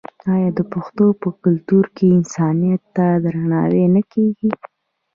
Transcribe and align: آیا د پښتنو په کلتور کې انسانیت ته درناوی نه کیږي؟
آیا 0.33 0.49
د 0.57 0.59
پښتنو 0.73 1.07
په 1.21 1.29
کلتور 1.43 1.85
کې 1.95 2.05
انسانیت 2.17 2.81
ته 2.95 3.05
درناوی 3.23 3.85
نه 3.95 4.01
کیږي؟ 4.11 4.51